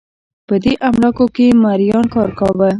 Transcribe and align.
په 0.47 0.55
دې 0.63 0.73
املاکو 0.87 1.25
کې 1.35 1.45
مریانو 1.63 2.11
کار 2.13 2.29
کاوه 2.39 2.69